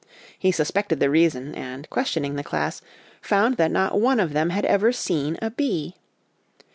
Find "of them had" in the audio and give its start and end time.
4.19-4.65